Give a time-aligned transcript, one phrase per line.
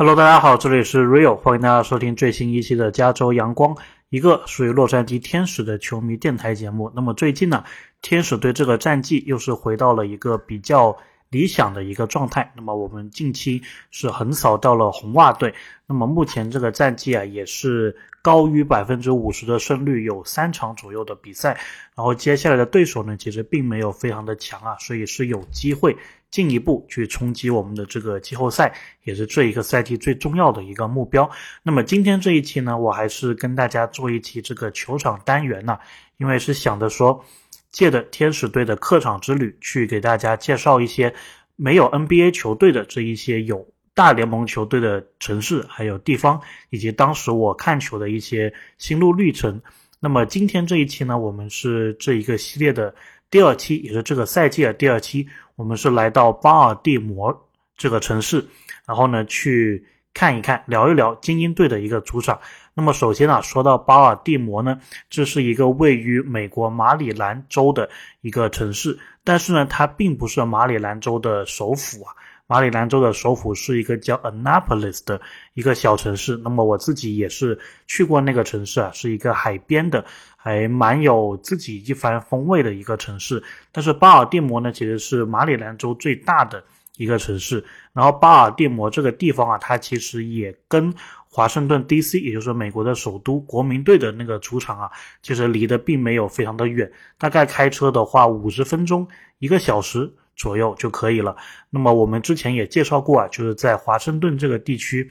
[0.00, 3.76] Hello，大家好，这里是 Rio，欢迎大家收听最新一期的加州阳光，
[4.10, 6.88] 一个属于洛杉矶天使的球迷电台节目。
[6.94, 7.64] 那么最近呢，
[8.00, 10.96] 天使队这个战绩又是回到了一个比较
[11.30, 12.52] 理想的一个状态。
[12.56, 15.54] 那么我们近期是横扫到了红袜队，
[15.86, 21.58] 那么目前这个战绩啊也是高于百分之五十的胜率，有三场左右的比赛。
[21.94, 25.96] 然后接下来的对手呢，其实并没有非常的强啊，所以是有机会。
[26.30, 28.74] 进一步去冲击我们的这个季后赛，
[29.04, 31.30] 也是这一个赛季最重要的一个目标。
[31.62, 35.78] 那么今天这一期呢，我还是跟大家做一期这个球场单元呢，
[36.18, 37.24] 因为是想着说，
[37.70, 41.14] 借着天使队的客场之旅，去给大家介绍一些
[41.56, 49.60] 没有 NBA 球队的这一些有大联盟球队的城市，还有地方，以及当时我看球的一些心路历程。
[50.00, 52.94] 那么今天这一期呢，我们是这一个系列的。
[53.30, 58.42] 第二期也是这个赛季的第二期，我们是来到巴尔的摩这个城市，
[58.86, 62.40] 然后呢去看一看，聊一聊精英队的一个主场。
[62.74, 64.78] 那么首先啊，说到巴尔的摩呢，
[65.08, 67.88] 这是一个位于美国马里兰州的
[68.20, 72.14] 一个城市，但是呢，它并不是马里兰州的首府啊。
[72.50, 75.20] 马里兰州的首府是一个叫 Annapolis 的
[75.52, 76.34] 一个小城市。
[76.42, 80.02] 那么我自己也是去过那个城市啊，是一个海边的，
[80.34, 83.42] 还蛮有自己一番风味的一个城市。
[83.70, 86.64] 但是巴尔的摩呢，其实是马里兰州最大的
[86.98, 87.64] 一个城市。
[87.94, 90.92] 然后巴尔的摩这个地方啊，它其实也跟
[91.26, 94.90] 华盛顿 D.C.，也就是美国的首都国民队的那个主场啊，
[95.22, 100.12] 其实离得并没有非常的远，大概开车的话五十分钟，一个小时。
[100.38, 101.36] 左右就可以了。
[101.68, 105.10] 那么我们之前也介绍过啊，就是在华盛顿这个地区，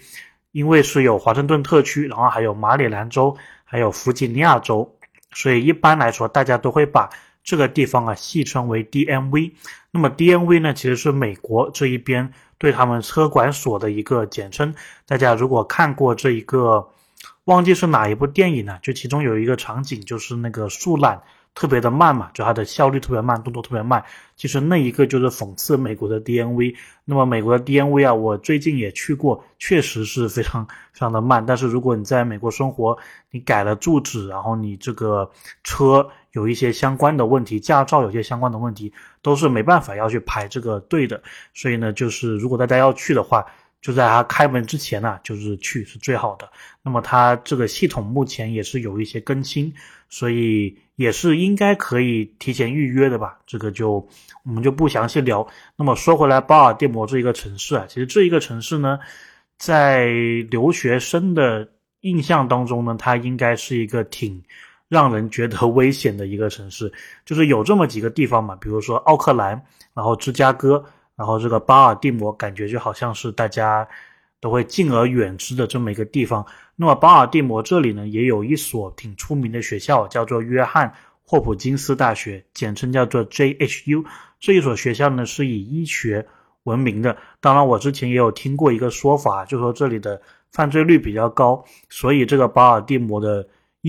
[0.54, 4.90] 因为是有华盛顿特区，然后还有马里兰州，还有弗吉尼亚州，
[5.34, 7.10] 所以一般来说大家都会把
[7.48, 9.54] 这个地方啊戏称为 DMV。
[9.92, 14.76] 那么 DMV 呢，其实是美国这一边对他们车管所的一个简称。
[15.06, 16.90] 大家如果看过这一个，
[17.46, 18.78] 忘记是哪一部电影呢？
[18.82, 21.24] 就其中有一个场景，就是那个树懒。
[21.56, 24.04] 特别的慢嘛，就它的效率特别慢，动作特别慢。
[24.36, 26.76] 其实那一个就是讽刺美国的 DNV。
[27.04, 31.44] 那么美国的 DNV 啊，我最近也去过，确实是非常非常的慢。
[31.44, 32.96] 但是如果你在美国生活，
[33.32, 35.32] 你改了住址，然后你这个
[35.64, 41.22] 车有一些相关的问题，驾照有些相关的问题，都是没办法要去排这个队的。
[41.54, 43.46] 所以呢，就是如果大家要去的话，
[43.82, 46.50] 就在它开门之前呢，就是去是最好的。
[46.82, 49.74] 那么它这个系统目前也是有一些更新，
[50.10, 50.78] 所以。
[50.98, 54.10] 也是应该可以提前预约的吧，这个就
[54.44, 55.48] 我们就不详细聊。
[55.76, 58.98] 那么说回来，巴尔的摩这一个城市啊，其实这一个城市呢，
[59.60, 60.08] 在
[60.50, 61.70] 留学生的
[62.02, 64.42] 印象当中呢，它应该是一个挺
[64.88, 66.92] 让人觉得危险的一个城市。
[67.26, 69.62] 就是有这么几个地方嘛，比如说奥克兰，
[69.94, 70.84] 然后芝加哥，
[71.16, 73.88] 然后这个巴尔的摩，感觉就好像是大家。
[74.40, 76.46] 都会敬而远之的这么一个地方。
[76.76, 80.94] 那么巴尔的摩这里呢，也有一所挺出名的学校，叫做约翰
[81.26, 84.06] 霍普金斯大学，简称叫做 JHU。
[84.40, 86.24] 这一所学校呢，是以医学
[86.66, 87.18] 闻名的。
[87.42, 90.22] 当然，我之前也有听过一个说法，就说这里的
[90.52, 93.44] 犯罪率比较高，所以这个巴尔的摩的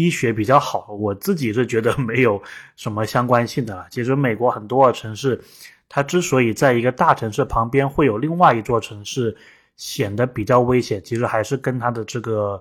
[0.05, 0.87] 医学比较好。
[0.99, 2.43] 我自己是觉得没有
[2.77, 3.87] 什么相关性的。
[3.91, 5.41] 其实美国很多城市，
[5.89, 9.37] 它之所以在一个大城市旁边会有另外一座城市。
[9.79, 12.61] 显得比较危险，其实还是跟它的这个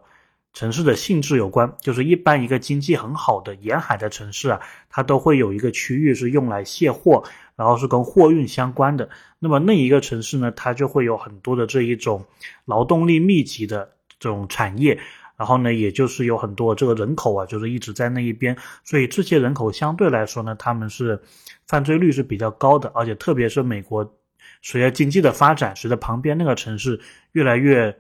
[0.54, 1.68] 城市的性质有关。
[1.82, 7.24] 就是一般一个经济很好的沿海的城市啊，它都会有一个区域是用来卸货，
[7.56, 9.10] 然后是跟货运相关的。
[9.40, 12.24] 那么那一个城市呢，它就会有很多的这一种
[12.66, 15.00] 劳动力密集的这种产业，
[15.38, 21.22] 然后呢，也就是有很多这个人口啊，就是一直在那一边，所以这些人口相对来说呢，他们是
[21.68, 24.14] 犯罪率是比较高的，而且特别是美国。
[24.62, 27.00] 随着经济的发展，随着旁边那个城市
[27.34, 27.96] 越来越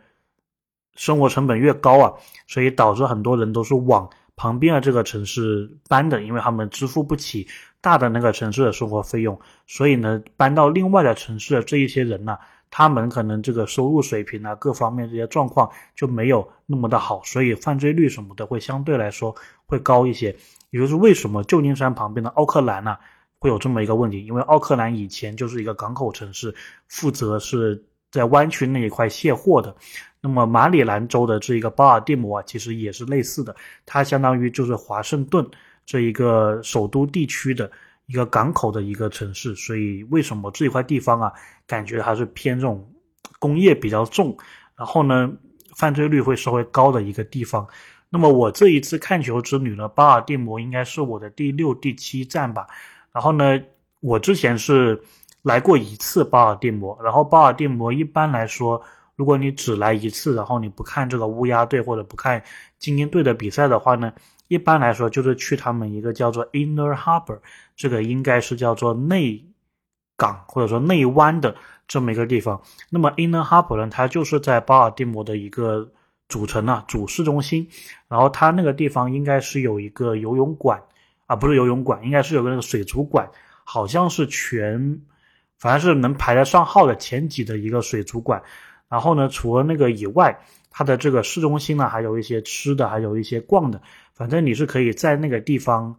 [0.95, 2.13] 生活成本越高啊，
[2.47, 7.47] 所以导致很多人都是往旁边的这个城市搬的，因为他们支付不起
[7.81, 12.37] 大的那个城市的生活费用，所以呢，搬到另外的城市的这一些人呢，
[12.69, 19.35] 他们可能这个收入水平啊，各方面这些状况就没有那么的好，所以犯罪率什么的会相对来说
[19.65, 20.35] 会高一些。
[20.69, 22.97] 也就是为什么旧金山旁边的奥克兰呢？
[23.39, 26.53] 会有这么一个问题，因为奥克兰以前就是一个港口城市，
[26.87, 29.75] 负责是在湾区那一块卸货的。
[30.19, 33.55] 那么马里兰州的这一个巴尔的摩啊，其实也是类似的，
[33.85, 35.47] 它相当于就是华盛顿
[35.85, 37.71] 这一个首都地区的
[38.07, 39.55] 一个港口的一个城市。
[39.55, 41.31] 所以为什么这一块地方啊，
[41.67, 42.91] 感觉还是偏这种
[43.39, 44.35] 工业比较重，
[44.75, 45.31] 然后呢，
[45.75, 47.67] 犯罪率会稍微高的一个地方。
[48.09, 52.65] 那么我这一次看球之旅呢，巴尔的摩应该是我的第六、第七站吧。
[53.11, 53.61] 然后呢，
[53.99, 55.01] 我之前是
[55.41, 58.81] 来过一次巴尔的摩，然后巴尔的摩一般来说
[59.15, 62.41] 如果你只来一次，然后你不看这个乌鸦队或者不看
[62.79, 64.13] 精英队的比赛的话呢，
[64.47, 67.39] 一般来说就是去他们一个叫做 Inner Harbor，
[67.75, 69.45] 这个应该是叫做内
[70.15, 71.55] 港或者说内湾的
[71.87, 72.61] 这么一个地方。
[72.89, 75.91] 那么 Inner Harbor 呢，它就是在巴尔的摩的一个
[76.27, 77.67] 主城啊，主市中心。
[78.07, 80.81] 然后它那个地方应该是有一个游泳馆
[81.25, 83.29] 啊，不是游泳馆，应该是有个那个水族馆，
[83.63, 85.01] 好像是全，
[85.59, 88.41] 反正是能排得上号的前几的一个水族馆。
[88.89, 93.81] 然后呢，除了那个以外，它的这个市中心呢，还有一些吃的，还有一些逛的。
[94.13, 95.95] 反正你是可以在那个地方，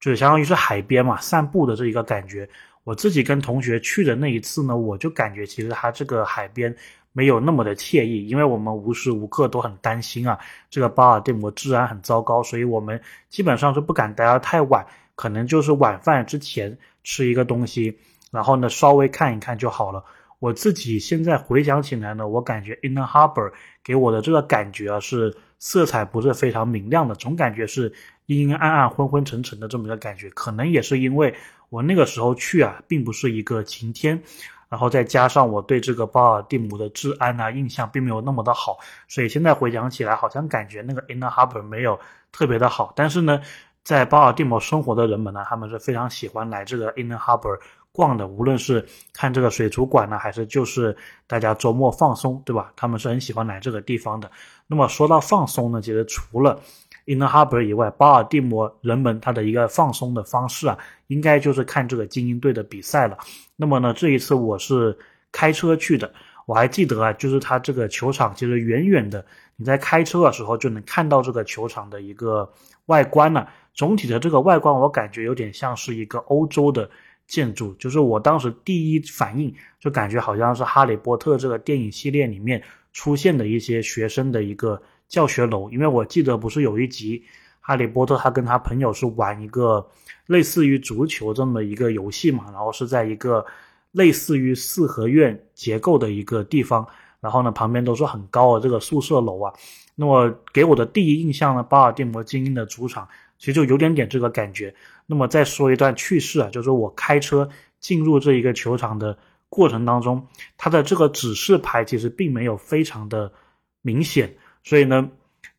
[0.00, 2.48] 就是相当于是海边嘛，散步的这一个感觉。
[2.84, 6.74] 我自己跟同学去的那一次呢，我就感觉其实它这个海边
[7.12, 10.38] 没有那么的惬意，因为我们无时无刻都很担心啊，
[10.70, 17.98] 这个巴尔的摩治安很糟糕，所以我们基本上是不敢待得太晚，可能就是晚饭之前吃一个东西，
[18.30, 20.04] 然后呢稍微看一看就好了。
[20.38, 23.52] 我自己现在回想起来呢，我感觉 Inner Harbor
[23.82, 27.92] 给我的这个感觉啊，是色彩不是非常明亮的，总感觉是
[28.26, 30.30] 阴阴暗暗、昏昏沉沉的这么一个感觉。
[30.30, 31.34] 可能也是因为
[31.70, 34.22] 我那个时候去啊，并不是一个晴天，
[34.68, 41.98] 然后再加上我对这个巴尔的摩的治安啊印象并没有那么的好，所以现在回想起来，好像感觉那个 Inner Harbor 没有
[42.30, 42.92] 特别的好。
[42.94, 43.40] 但是呢，
[43.82, 47.58] 在巴尔的摩生活的人们呢，他们是非常喜欢来这个 Inner Harbor。
[47.98, 50.96] 逛的，无论是看这个水族馆呢，还是就是
[51.26, 52.72] 大家周末放松，对吧？
[52.76, 54.30] 他们是很喜欢来这个地方的。
[54.68, 56.60] 那么说到放松呢，其实除了
[57.06, 60.78] Inner Harbor 以外，巴尔的摩人们他的一个放松的方式啊，
[61.08, 63.18] 应该就是看这个精英队的比赛了。
[63.56, 64.96] 那么呢，这一次我是
[65.32, 66.12] 开车去的，
[66.46, 72.48] 我还记得啊，就是他这个球场其实远远的，你在开车的时候就能看到这个球场的一个
[72.86, 73.48] 外观了。
[73.74, 76.88] 总体的这个外观，我感觉有点像是一个欧洲的。
[77.28, 82.60] 建筑就是我当时第一反应，就感觉好像是《哈利波特》这个电影系列里面
[82.92, 87.22] 出现的一些学生的一个教学楼，因为我记得不是有一集，
[87.60, 89.86] 哈利波特他跟他朋友是玩一个
[90.26, 93.44] 类似于足球这么一个游戏嘛，然后是在一个
[93.92, 96.86] 类似于四合院结构的一个地方，
[97.20, 99.52] 然后呢旁边都是很高的这个宿舍楼啊，
[99.96, 103.06] 那么给我的第一印象呢，巴尔的摩精英的主场。
[103.40, 104.74] 其实就有点点这个感觉。
[105.10, 107.48] 那么再说一段趣事啊，就是我开车
[107.80, 109.16] 进入这一个球场的
[109.48, 110.26] 过程当中，
[110.58, 113.32] 它的这个指示牌其实并没有非常的
[113.80, 115.08] 明显，所以呢，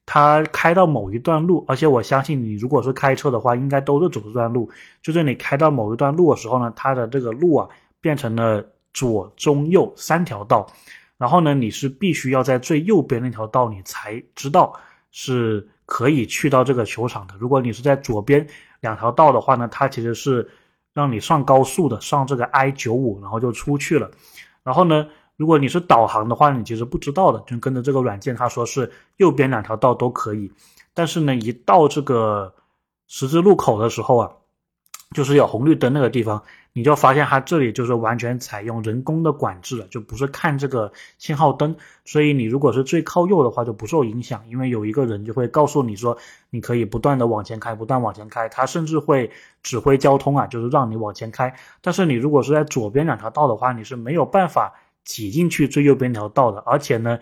[0.06, 4.69] 它开到某一段路，而且我相信你如果是开车的话，应该都是走这段路。
[5.01, 7.68] 就是你开到某一段路的时候呢，它的这个路啊
[8.00, 8.63] 变成了
[8.94, 10.72] 左中右三条道，
[11.18, 14.80] 然后呢，你是必须要在最右边那条道，你才知道
[15.10, 15.68] 是。
[15.92, 17.34] 可以去到这个球场的。
[17.40, 18.45] 如果你是在左边
[18.81, 20.50] 两条道的话呢，它其实是
[20.94, 24.10] 让你上高速的，上这个 I 九五，然后就出去了。
[24.64, 30.52] 然后呢，如果你是导航的话，你其实不知道的，就跟着这个软件，它说是右边两条道都可以。
[30.94, 32.54] 但是呢，一到这个
[33.08, 34.31] 十字路口的时候啊。
[35.15, 41.75] 就是有红绿灯那个地方，你就发现它这里就是完全采用人工的管制了，就不是看这个信号灯。
[42.06, 46.15] 所以你如果是最靠右的话，就不受影响，因为有一个人就会告诉你说，
[46.51, 49.31] 你可以不断的往前开，不断往前开，他甚至会
[49.63, 51.56] 指挥交通啊，就是让你往前开。
[51.81, 57.19] 但是你如果是在左边两条道的话，你是没有办法挤进去最右边条道的，而且呢。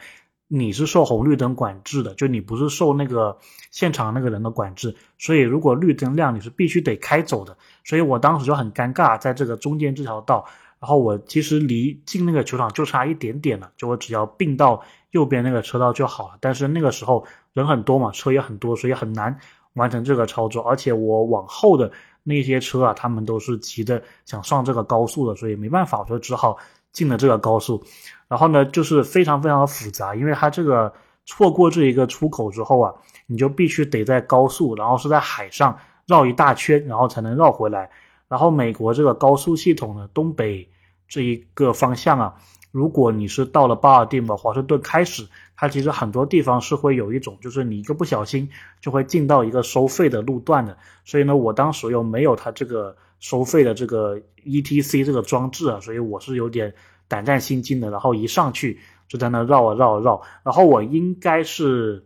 [0.50, 3.38] 你是受红绿灯管制的，就你不是受那个
[3.70, 7.58] 现场那个人的管制，所以如果绿灯亮，你是必须得开走的。
[7.84, 10.46] 所以我当时就很尴尬，在这个中间这条道，
[10.80, 16.38] 然后我其实离进那个球场就差一点点了，就我只要并到右边那个车道就好了。
[16.40, 19.38] 但是那个时候人很多嘛，车也很多，所以很难
[19.74, 20.64] 完成这个操作。
[20.64, 21.92] 而且我往后的
[22.24, 26.58] 那些车啊，他们都是急着想上这个高速的，所以没办法，我就只好
[26.92, 27.84] 进了这个高速。
[28.28, 30.94] 然后呢，就是非常非常的复杂，因为它这个
[31.26, 32.94] 错过这一个出口之后啊，
[33.26, 37.90] 你就必须得在高速，然后是在海上绕一大圈，然后才能绕回来。
[38.28, 40.70] 然后美国这个高速系统呢，东北
[41.08, 42.36] 这一个方向啊，
[42.72, 45.26] 如果你是到了巴尔的摩、华盛顿开始，
[45.56, 48.50] 它其实很多地方是会有一种，就是你一个不小心
[48.82, 50.78] 就会进到一个收费的路段的。
[51.06, 56.74] 所以呢，我当时又没有它这个收费的这个 ETC 这个装置啊，所以我是有点。
[57.10, 62.06] 胆战心惊的，然后一上去就在那绕啊绕啊绕，然后我应该是，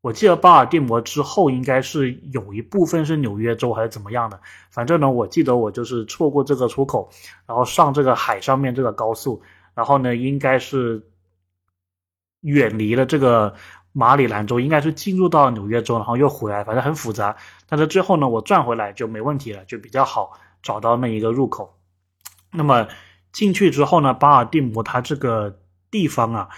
[0.00, 4.40] 我记得巴尔的摩之后应该是有一部分是纽约州还是怎么样的，
[4.70, 7.10] 反正呢，我记得我就是错过这个出口，
[7.44, 9.42] 然后上这个海上面这个高速，
[9.74, 11.06] 然后呢，应该是
[12.40, 13.54] 远离了这个
[13.92, 17.36] 马里兰州，应该是进入到纽约州，然后又回来，反正很复杂，
[17.68, 21.78] 但是最后呢，我转回来就没问题了，就比较好找到那一个入口，
[22.52, 22.86] 那么。
[23.32, 26.48] 进去之后呢，巴尔的摩它这个地方啊，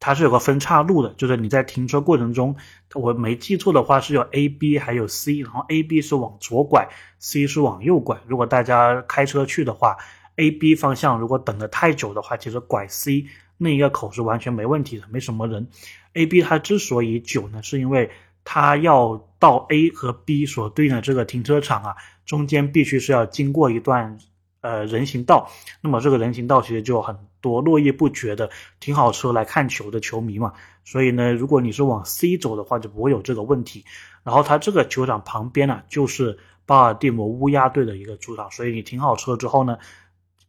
[0.00, 2.56] 它是有个分岔路的，就是你在停车过程中，
[2.92, 6.88] 我没记错的话是有 A、B 还有 C，然后 A、B 是往左拐
[7.20, 8.18] ，C 是往右拐。
[8.26, 9.96] 如果大家开车去的话
[10.34, 13.24] ，A、B 方向如果等的太久的话，其实拐 C
[13.58, 15.68] 那一个口是完全没问题的，没什么人。
[16.14, 18.10] A、B 它之所以久呢，是因为
[18.44, 24.18] 它要到 A 和 B 所对应的这个停车场啊，中间必须是要经过一段。
[24.62, 25.48] 呃，人行道，
[25.80, 33.84] 那么这个人行道其实就很多络绎不绝的停好车来看球的球迷嘛，所以呢，如果你是往 C 走的话，就不会有这个问题。
[34.24, 39.78] 然后它这个球场旁边呢，就是巴尔的摩乌鸦队的一个主场，所以你停好车之后呢，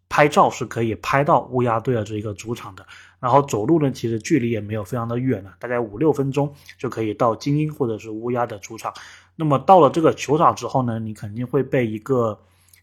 [0.10, 2.86] 拍照是可以拍到乌鸦队的这一个主场的。
[3.20, 8.94] 然后走路呢，其实距离也没有非常的远了，大概五六分钟就可以到精英或者是乌鸦的主场。
[9.36, 12.40] 那么到了这个球场之后呢，你肯定会被一个。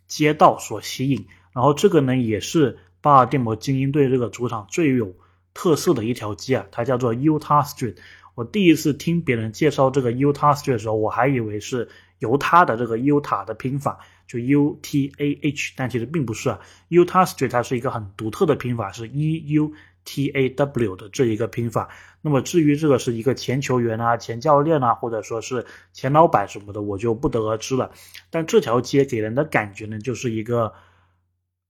[0.06, 5.14] 街道所吸引，然后这个呢也是巴尔的摩精英队这个主场最有
[5.54, 7.96] 特色的一条街啊，它叫做 Utah Street。
[8.34, 11.88] 我第一次听别人介绍这个 Utah Street 的时候，我还以为是
[12.18, 16.60] 犹他的这个 Utah 的拼法，就 U T A H，但其实并不是啊。
[16.88, 19.72] Utah Street 它是一个很独特的拼法，是 E U
[20.04, 21.88] T A W 的这一个拼法。
[22.20, 27.90] 那么至于这个是一个前球员啊、前教练啊，或者说是前老板什么的，我就不得而知了。
[28.30, 30.72] 但这条街给人的感觉呢，就是一个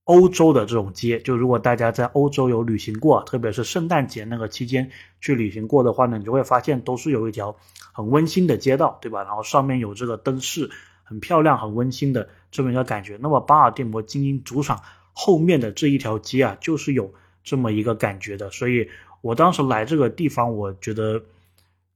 [0.05, 1.19] 欧洲的这种街。
[1.19, 7.57] 就如果大家在欧洲有旅行过，特别是圣诞节那个期间去旅行过的话呢，你就会发现都是有一条
[7.91, 9.23] 很温馨的街道，对吧？
[9.23, 10.69] 然后上面有这个灯饰，
[11.05, 13.17] 很漂亮、很温馨的这么一个感觉。
[13.21, 14.81] 那么巴尔的摩精英主场
[15.13, 17.13] 后面的这一条街啊，就是有
[17.45, 18.89] 这么一个感觉的，所以。
[19.21, 21.19] 我当时来这个地方，我觉得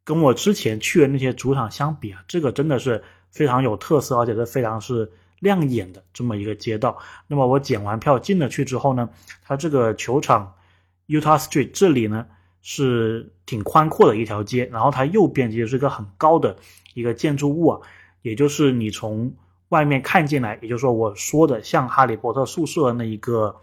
[0.03, 6.97] 跟我之前去的那些主场相比啊，这个真的是非常有特色，而且是非常是亮眼的这么一个街道。
[7.27, 9.07] 那么我检完票进了去之后呢，
[9.43, 10.55] 它这个球场
[11.05, 12.25] Utah Street 这里呢
[12.63, 16.57] 是挺宽阔的一条街，然后它右边其实是个很高的
[16.95, 17.81] 一个建筑物啊，
[18.21, 19.33] 也就是你从
[19.69, 23.55] 外面看进来，也就是说我说的像哈利波特宿舍那一个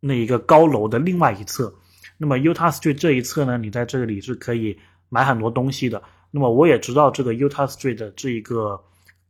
[0.00, 1.74] 那一个高楼的另外一侧。
[2.16, 6.02] 那么 Utah Street 这一侧呢，你在这里是可以买很多东西的。
[6.30, 8.82] 那么我也知道这个 Utah Street 的这一个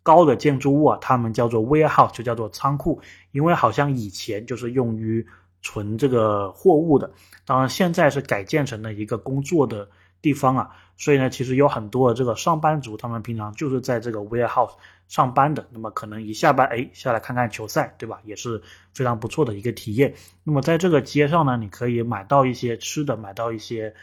[0.03, 3.01] 高的建筑物啊，他们叫做 warehouse，就叫做仓库，
[3.33, 5.27] 因为好像以前就是用于
[5.61, 7.11] 存这个货物的，
[7.45, 9.89] 当然现在是改建成了一个工作的。
[10.25, 14.73] 地方啊，所以呢，其实有很多的这个上班族，他们平常就是在这个 warehouse
[15.07, 15.69] 上班的。
[15.71, 18.21] 那么可能一下班，哎，下来看看球赛，对吧？
[18.25, 18.63] 也是
[18.95, 20.15] 非常不错的一个体验。
[20.43, 23.95] 那么在这个街上呢，你可以买到一些吃的，买到一些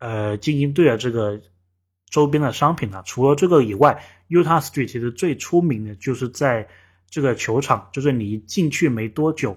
[0.00, 1.40] 呃精英队的这个
[2.10, 3.04] 周边的商品啊。
[3.06, 6.66] 除了这个以外，Utah Street 其实最出名的就是在
[7.08, 9.56] 这个球场，就是你一进去没多久，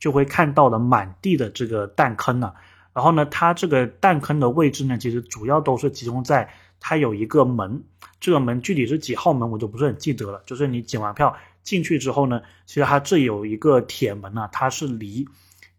[0.00, 2.54] 就会看到了满地的这个弹坑啊。
[2.96, 6.48] 然后呢，它这个弹坑的位置呢，其实主要都是集中在
[6.80, 7.84] 它有一个门，
[8.18, 10.42] 这个门具体是几号门我就不是很记得了。
[10.46, 15.28] 就是你检完票进去之后呢，其实它这有一个铁门呢，它是离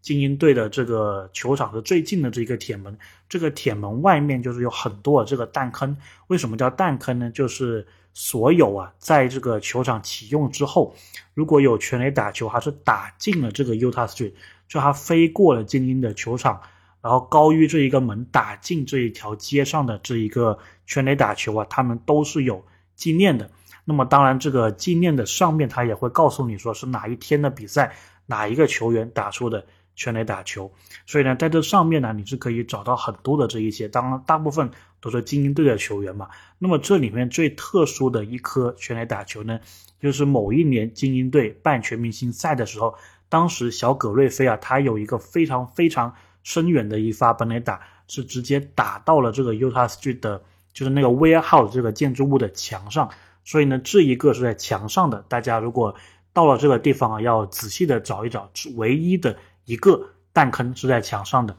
[0.00, 2.96] 精英队的这个球场是最近的这一个铁门。
[3.28, 5.96] 这个铁门外面就是有很多这个弹坑。
[6.28, 7.28] 为什么叫弹坑呢？
[7.32, 7.84] 就是
[8.14, 10.94] 所有啊，在这个球场启用之后，
[11.34, 14.34] 如果有全垒打球还是打进了这个 Utah Street，
[14.68, 16.62] 就它飞过了精英的球场。
[17.00, 22.64] 然后高于这一个门打进这一条街上的这一个全垒打球啊，他们都是有
[22.96, 23.48] 纪念的。
[23.84, 27.94] 那么当然，这个纪念的上面他也会告诉你说是哪一天的比赛，
[28.26, 29.64] 哪一个球员打出的
[29.94, 30.70] 全垒打球。
[31.06, 36.28] 所以呢，在这上面呢，你是可以找到很多的这一些，当然大部分都是精英队的球员嘛。
[36.58, 39.60] 那么这里面最特殊的一颗全垒打球呢，
[40.02, 42.94] 就是某一年精英队办全明星赛的时候，
[43.28, 46.14] 当时小葛瑞菲啊，他有一个非常非常。
[46.48, 53.10] 深远的一发本垒打是直接打到了这个 Utah Street 的，就是那个 warehouse 这个建筑物的墙上。
[53.44, 55.22] 所以呢，这一个是在墙上的。
[55.28, 55.94] 大家如果
[56.32, 59.36] 到了这个地方啊，要仔细的找一找，唯一的
[59.66, 61.54] 一个弹坑是在墙上的。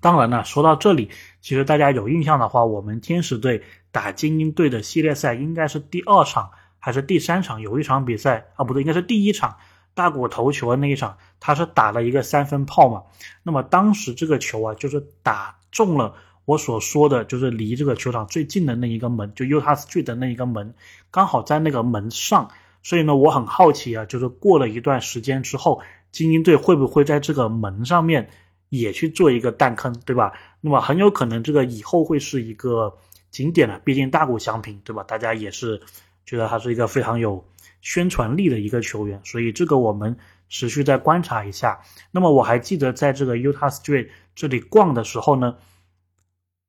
[0.00, 7.60] 当然呢，说到这里，其实大家有印象的话，我们天使队打精英队的系列赛应该是第二场还是第三场？
[7.60, 9.56] 有一场比赛啊，不对，应该是第一场。
[9.96, 13.02] 大谷投球的那一场，他是打了一个三分炮嘛？
[13.42, 16.14] 那么当时这个球啊，就是打中了
[16.46, 20.74] 我所说的，就是离这个球场最近的那一个门，就 Utah Street 的那一个门，
[21.10, 22.50] 刚好在那个门上。
[22.82, 25.82] 所以呢，我很好奇啊，就是过了一段时间之后，
[26.12, 28.26] 精英队会不会在这个门上面
[28.70, 30.32] 也去做一个弹坑，对吧？
[30.62, 32.90] 那么很有可能这个以后会是一个
[33.30, 35.02] 景点了，毕竟大谷翔平，对吧？
[35.02, 35.78] 大家也是
[36.24, 37.44] 觉得他是一个非常有。
[37.86, 40.16] 宣传力的一个球员，所以这个我们
[40.54, 41.80] 持续在观察一下。
[42.12, 45.56] 那么我还记得在这个 Utah Street 这里逛的时候呢，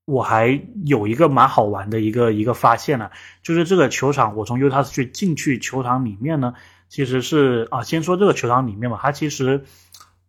[0.06, 3.12] 我还有一个蛮好玩的一个一个发现呢，
[3.44, 6.56] 就是这个球场，我从 Utah Street 进去球场里面呢，
[6.90, 9.64] 其实是啊，先说这个球场里面嘛，它其实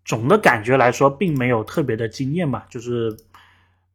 [0.04, 3.16] 总的感觉来说并没有特别的惊艳嘛，就是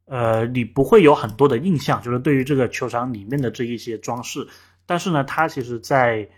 [0.06, 4.44] 呃，你不会有很多的印象，就是对于这个球场里面的这一些装饰，
[4.86, 6.28] 但是呢，它其实在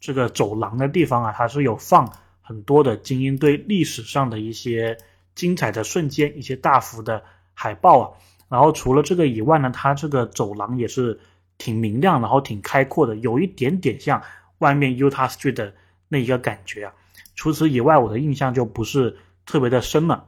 [0.00, 2.12] 这个走廊的地方啊，它是有放
[2.42, 4.98] 很多的精英队历史上的一些
[5.34, 7.22] 精彩的瞬间，一些大幅的
[7.54, 8.10] 海报啊。
[8.48, 11.18] 然后除了这个以外呢，它这个走廊也是
[11.56, 14.22] 挺明亮，然后挺开阔的，有一点点像
[14.58, 15.72] 外面 Utah Street 的
[16.08, 16.92] 那一个感觉啊。
[17.34, 20.26] 除此以外，我的印象就不是特别的深了。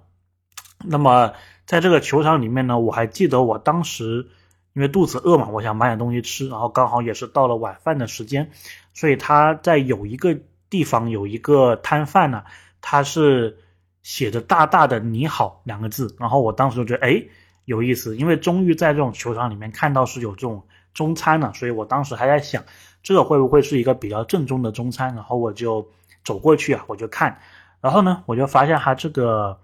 [0.86, 1.34] 那么
[1.66, 4.26] 在这个球场里面呢，我还记得我当时
[4.72, 8.50] 因为肚子饿嘛，我想买点东西吃，然后刚好也是到了晚饭的时间，
[8.94, 10.38] 所以他在有一个
[10.74, 12.42] 地方有一个摊贩呢，
[12.80, 13.58] 他是
[14.02, 17.24] 写着大大的“你好”两个字，然后我当时就觉得，哎。
[17.66, 22.62] 有意思，因为终于在这种球场里面看到是有这种中餐了，所以我当时还在想，
[23.02, 25.14] 这个会不会是一个比较正宗的中餐？
[25.14, 25.88] 然后我就
[26.24, 27.40] 走过去啊，我就看，
[27.80, 29.58] 然后呢，我就发现它这个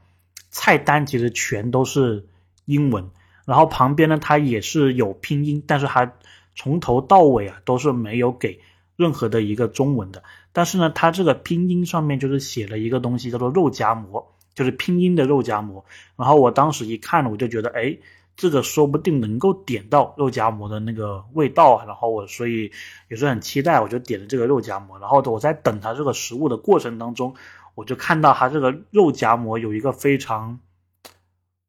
[0.48, 2.26] 菜单其实全都是
[2.64, 3.10] 英文，
[3.44, 6.10] 然后旁边呢它也是有拼音，但是它
[6.54, 8.62] 从头到尾啊都是没有给
[9.00, 14.36] 任何的一个中文的，但是呢，它这个拼音上面就是写了一个东西叫做肉夹馍。
[14.52, 15.84] 就是拼音的肉夹馍，
[16.16, 17.96] 然后我当时一看，我就觉得，哎，
[18.36, 22.70] 这个说不定能够点到肉夹馍的那个味道，然后我所以
[23.08, 27.36] 也是很期待，我就点了这个肉夹馍，然后我在等它这个食物的过程当中，
[27.76, 30.58] 我就看到它这个肉夹馍有一个非常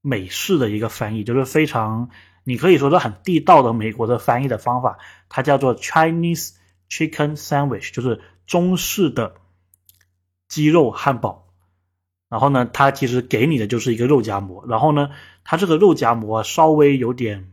[0.02, 2.10] 美式的一个翻译，就是非常
[2.44, 4.98] 你可以说是很地道的美国的翻译的方法，
[5.30, 6.56] 它叫做 Chinese
[6.92, 9.36] Chicken Sandwich，就是中式的
[10.50, 11.48] 鸡肉汉堡。
[12.28, 14.66] 然后呢，它其实给你的就是一个肉夹馍。
[14.68, 15.10] 然后呢，
[15.44, 17.52] 它这个肉夹馍稍微有点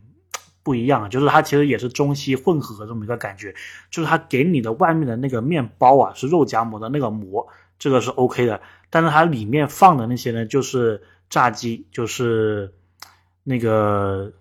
[0.63, 3.55] 不一样，就是它其实也是中西混合这么一个感觉。
[3.91, 7.49] 就是它给你的外面的那个面包啊，是肉夹馍的那个馍，
[7.79, 8.61] 这个是 OK 的。
[8.91, 12.73] 但是它里面放的那些呢，就是炸鸡，就是
[13.43, 14.33] 那个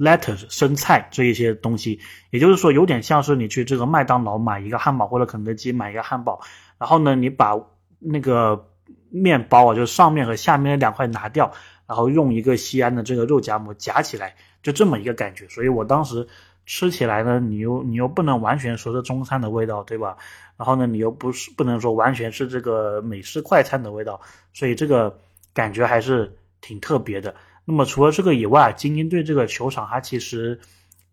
[0.00, 2.00] lettuce 生菜这一些东西。
[2.30, 6.40] 也就是说，有点像是你去这个麦当劳买一个汉堡，或者肯德基买一个汉堡，
[6.78, 7.54] 然后呢，你把
[7.98, 8.66] 那个。
[9.12, 11.52] 面包啊，就是上面和下面的两块拿掉，
[11.84, 15.48] 然后用一个西安的这个肉夹馍夹起来，就这么一个感觉。
[15.48, 16.28] 所以我当时
[16.64, 20.16] 吃起来呢，你又你又不能完全说是中餐的味道，对吧？
[20.56, 24.20] 然后呢，你又不是不能说完全是这个美式快餐的味道，
[24.52, 25.18] 所以这个
[25.52, 27.34] 感觉还是挺特别的。
[27.64, 30.58] 那么除了这个以外，精英队这个球场它其实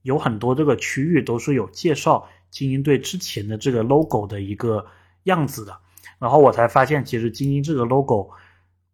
[0.02, 4.86] 有很多这个区域都是有介绍精英队之前的这个 logo 的一个
[5.24, 5.78] 样子的。
[6.20, 8.32] 然后我才发现，其实精英这个 logo，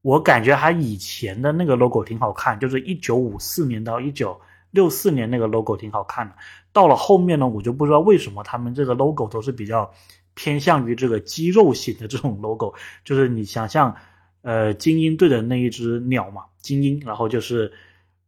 [0.01, 6.35] 我感觉它以前的那个 logo 挺好看，就是一九五四年到一九六四年那个 logo 挺好看的。
[6.73, 9.93] 到了后面呢，我就不知道为什么他们这个 logo 都是比较
[10.33, 12.73] 偏向于这个肌肉型的这种 logo，
[13.05, 13.95] 就是你想象，
[14.43, 17.73] 呃，精英队的那一只鸟嘛，精英，然后就是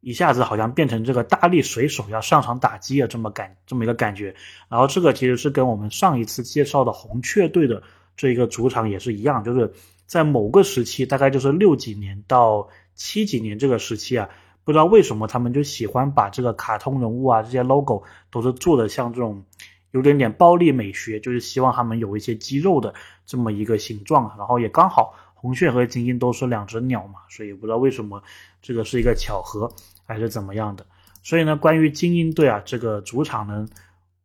[0.01, 4.36] 一下子好像变成这个大力水手要上场打击啊，这么感这么一个感觉。
[4.69, 7.84] 然后这个其实是跟我们上一次介绍的红雀队的。
[8.17, 9.73] 这一个主场也是一样，就是
[10.06, 14.30] 在某个时期，大概就是六几年到七几年这个时期啊，
[14.63, 19.43] 不知道为什么他们就喜欢把这个卡通人物啊这些 logo 都是做的像这种
[19.91, 22.93] 有点点暴力美学，就是希望他们有一些肌肉的
[23.25, 24.34] 这么一个形状。
[24.38, 25.13] 然后也刚好
[25.45, 28.23] 红雀和精英都是两只鸟嘛，所以不知道为什么
[28.62, 29.71] 这个是一个巧合
[30.08, 30.86] 还是怎么样的。
[31.21, 33.67] 所以呢，关于精英队啊这个主场呢。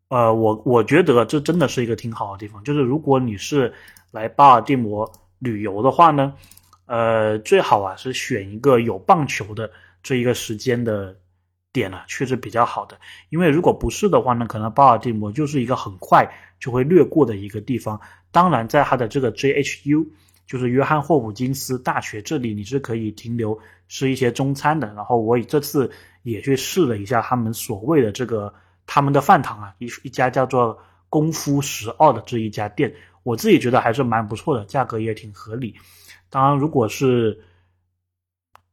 [0.09, 2.65] 呃，我我觉得这真的是一个挺好的地方。
[2.65, 3.73] 就是如果你是
[4.11, 6.35] 来巴尔的摩旅游的话呢，
[6.87, 9.71] 呃，最好啊是选一个有棒球的
[10.03, 11.17] 这一个时间的
[11.73, 12.99] 点呢，确实比较好的。
[13.29, 16.29] 因为如果不是的话呢，可能巴尔的摩就是一个很快
[16.59, 18.01] 就会略过的一个地方。
[18.33, 20.09] 当然，在它的这个 JHU，
[20.47, 24.93] 就是约翰霍普金斯大学这里，你是可以停留吃一些中餐的。
[24.95, 25.91] 然后我这次
[26.23, 28.53] 也去试了一下他们所谓的这个。
[28.93, 30.77] 他们的饭堂啊，一一家叫做
[31.09, 35.77] 功夫十二的这一家店，我自己觉得还是蛮不错的，价格也挺合理。
[36.29, 37.41] 当然，如果是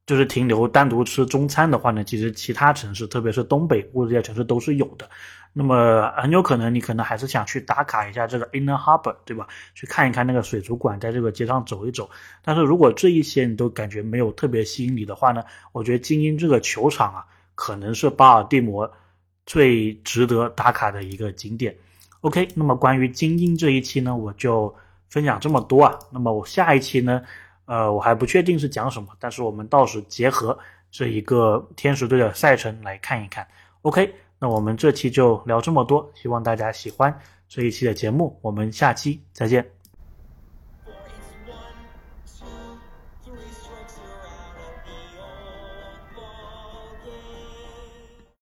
[0.08, 5.08] 就是停留单独吃中餐的话呢，其实其他城市，特别是东北部这些城市都是有的。
[5.54, 9.48] 那么很有可能你可能还是想去打卡一下这个 Inner Harbor，对吧？
[9.76, 12.10] 去看一看那个水族馆，在这个街上走一走。
[12.42, 18.92] 但是如果这一些你都感觉没有特别吸引你的话呢，我觉得精英这个球场啊，可能是巴尔的摩。
[19.50, 21.74] 最值得打卡的一个景点
[22.20, 22.50] ，OK。
[22.54, 24.76] 那么关于精英这一期呢，我就
[25.10, 25.98] 分享这么多啊。
[26.12, 27.22] 那么我下一期呢，
[27.68, 30.58] 呃，我还不确定是讲什么，但是我们到时结合
[30.90, 33.46] 这一个天使队的赛程来看一看。
[33.84, 37.16] OK，那我们这期就聊这么多，希望大家喜欢
[37.48, 39.77] 这一期的节目，我们下期再见。